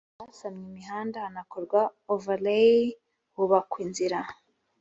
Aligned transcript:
hasanwe 0.19 0.63
imihanda 0.71 1.17
hanakorwa 1.25 1.81
overlay 2.13 2.75
hubakwa 3.35 3.77
inzira 3.85 4.19